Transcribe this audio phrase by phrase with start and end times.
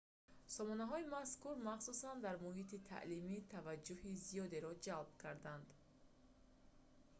[0.55, 5.67] сомонаҳои мазкур махсусан дар муҳити таълимӣ таваҷҷӯҳи зиёдеро ҷалб карданд